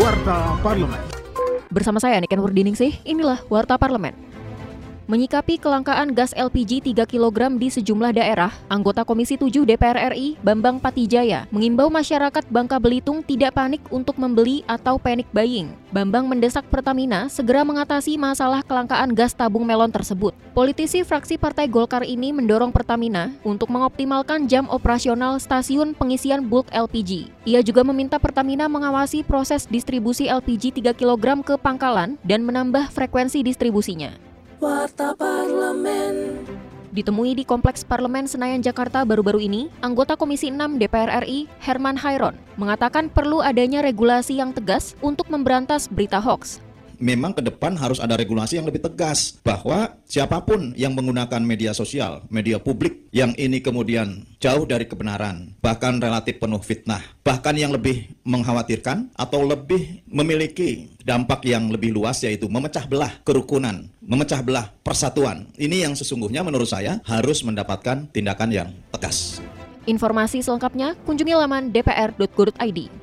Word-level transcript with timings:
Warta 0.00 0.56
Parlemen. 0.64 1.04
Bersama 1.68 2.00
saya 2.00 2.16
Niken 2.16 2.40
Wardiningsih, 2.40 3.04
inilah 3.04 3.44
Warta 3.52 3.76
Parlemen. 3.76 4.31
Menyikapi 5.10 5.58
kelangkaan 5.58 6.14
gas 6.14 6.30
LPG 6.38 6.94
3 6.94 7.10
kg 7.10 7.58
di 7.58 7.74
sejumlah 7.74 8.14
daerah, 8.14 8.54
anggota 8.70 9.02
Komisi 9.02 9.34
7 9.34 9.66
DPR 9.66 10.14
RI, 10.14 10.38
Bambang 10.38 10.78
Patijaya, 10.78 11.50
mengimbau 11.50 11.90
masyarakat 11.90 12.46
Bangka 12.46 12.78
Belitung 12.78 13.18
tidak 13.26 13.58
panik 13.58 13.82
untuk 13.90 14.14
membeli 14.14 14.62
atau 14.70 15.02
panic 15.02 15.26
buying. 15.34 15.74
Bambang 15.90 16.30
mendesak 16.30 16.62
Pertamina 16.70 17.26
segera 17.26 17.66
mengatasi 17.66 18.14
masalah 18.14 18.62
kelangkaan 18.62 19.10
gas 19.10 19.34
tabung 19.34 19.66
melon 19.66 19.90
tersebut. 19.90 20.38
Politisi 20.54 21.02
fraksi 21.02 21.34
Partai 21.34 21.66
Golkar 21.66 22.06
ini 22.06 22.30
mendorong 22.30 22.70
Pertamina 22.70 23.34
untuk 23.42 23.74
mengoptimalkan 23.74 24.46
jam 24.46 24.70
operasional 24.70 25.42
stasiun 25.42 25.98
pengisian 25.98 26.46
bulk 26.46 26.70
LPG. 26.70 27.26
Ia 27.42 27.58
juga 27.66 27.82
meminta 27.82 28.22
Pertamina 28.22 28.70
mengawasi 28.70 29.26
proses 29.26 29.66
distribusi 29.66 30.30
LPG 30.30 30.78
3 30.78 30.94
kg 30.94 31.42
ke 31.42 31.58
pangkalan 31.58 32.14
dan 32.22 32.46
menambah 32.46 32.94
frekuensi 32.94 33.42
distribusinya. 33.42 34.31
Warta 34.62 35.10
Parlemen. 35.18 36.46
Ditemui 36.94 37.34
di 37.34 37.42
Kompleks 37.42 37.82
Parlemen 37.82 38.30
Senayan 38.30 38.62
Jakarta 38.62 39.02
baru-baru 39.02 39.42
ini, 39.42 39.66
anggota 39.82 40.14
Komisi 40.14 40.54
6 40.54 40.78
DPR 40.78 41.26
RI, 41.26 41.50
Herman 41.58 41.98
Hairon, 41.98 42.38
mengatakan 42.54 43.10
perlu 43.10 43.42
adanya 43.42 43.82
regulasi 43.82 44.38
yang 44.38 44.54
tegas 44.54 44.94
untuk 45.02 45.26
memberantas 45.34 45.90
berita 45.90 46.22
hoax 46.22 46.62
memang 47.02 47.34
ke 47.34 47.42
depan 47.42 47.74
harus 47.74 47.98
ada 47.98 48.14
regulasi 48.14 48.62
yang 48.62 48.66
lebih 48.70 48.78
tegas 48.86 49.42
bahwa 49.42 49.98
siapa 50.06 50.38
pun 50.46 50.70
yang 50.78 50.94
menggunakan 50.94 51.42
media 51.42 51.74
sosial, 51.74 52.22
media 52.30 52.62
publik 52.62 53.10
yang 53.10 53.34
ini 53.34 53.58
kemudian 53.58 54.22
jauh 54.38 54.62
dari 54.62 54.86
kebenaran, 54.86 55.58
bahkan 55.58 55.98
relatif 55.98 56.38
penuh 56.38 56.62
fitnah, 56.62 57.02
bahkan 57.26 57.58
yang 57.58 57.74
lebih 57.74 58.06
mengkhawatirkan 58.22 59.10
atau 59.18 59.42
lebih 59.42 60.06
memiliki 60.06 60.94
dampak 61.02 61.42
yang 61.42 61.66
lebih 61.74 61.90
luas 61.90 62.22
yaitu 62.22 62.46
memecah 62.46 62.86
belah 62.86 63.10
kerukunan, 63.26 63.90
memecah 63.98 64.38
belah 64.38 64.70
persatuan. 64.86 65.50
Ini 65.58 65.90
yang 65.90 65.98
sesungguhnya 65.98 66.46
menurut 66.46 66.70
saya 66.70 67.02
harus 67.02 67.42
mendapatkan 67.42 68.06
tindakan 68.14 68.50
yang 68.54 68.68
tegas. 68.94 69.42
Informasi 69.82 70.46
selengkapnya 70.46 70.94
kunjungi 71.02 71.34
laman 71.34 71.74
dpr.go.id. 71.74 73.01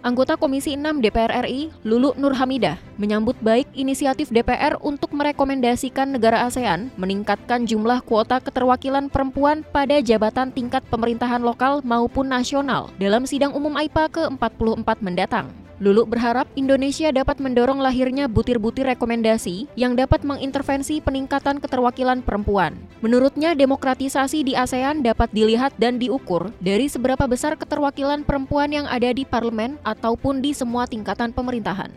Anggota 0.00 0.40
Komisi 0.40 0.80
6 0.80 1.04
DPR 1.04 1.44
RI, 1.44 1.68
Lulu 1.84 2.16
Nurhamidah, 2.16 2.80
menyambut 2.96 3.36
baik 3.44 3.68
inisiatif 3.76 4.32
DPR 4.32 4.80
untuk 4.80 5.12
merekomendasikan 5.12 6.16
negara 6.16 6.48
ASEAN 6.48 6.88
meningkatkan 6.96 7.68
jumlah 7.68 8.00
kuota 8.08 8.40
keterwakilan 8.40 9.12
perempuan 9.12 9.60
pada 9.60 10.00
jabatan 10.00 10.56
tingkat 10.56 10.80
pemerintahan 10.88 11.44
lokal 11.44 11.84
maupun 11.84 12.32
nasional 12.32 12.88
dalam 12.96 13.28
sidang 13.28 13.52
umum 13.52 13.76
AIPA 13.76 14.08
ke-44 14.08 14.88
mendatang. 15.04 15.59
Lulu 15.80 16.04
berharap 16.04 16.44
Indonesia 16.60 17.08
dapat 17.08 17.40
mendorong 17.40 17.80
lahirnya 17.80 18.28
butir-butir 18.28 18.84
rekomendasi 18.84 19.64
yang 19.80 19.96
dapat 19.96 20.20
mengintervensi 20.28 21.00
peningkatan 21.00 21.56
keterwakilan 21.56 22.20
perempuan. 22.20 22.76
Menurutnya, 23.00 23.56
demokratisasi 23.56 24.44
di 24.44 24.52
ASEAN 24.52 25.00
dapat 25.00 25.32
dilihat 25.32 25.72
dan 25.80 25.96
diukur 25.96 26.52
dari 26.60 26.84
seberapa 26.84 27.24
besar 27.24 27.56
keterwakilan 27.56 28.28
perempuan 28.28 28.68
yang 28.68 28.84
ada 28.84 29.08
di 29.08 29.24
parlemen 29.24 29.80
ataupun 29.80 30.44
di 30.44 30.52
semua 30.52 30.84
tingkatan 30.84 31.32
pemerintahan. 31.32 31.88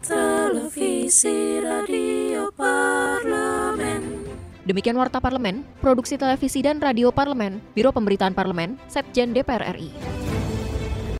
Televisi 0.00 1.60
Radio 1.60 2.48
Parlemen. 2.56 4.24
Demikian 4.64 4.96
Warta 4.96 5.20
Parlemen, 5.20 5.60
Produksi 5.84 6.16
Televisi 6.16 6.64
dan 6.64 6.80
Radio 6.80 7.12
Parlemen, 7.12 7.60
Biro 7.76 7.92
Pemberitaan 7.92 8.32
Parlemen, 8.32 8.80
Setjen 8.88 9.36
DPR 9.36 9.76
RI. 9.76 10.25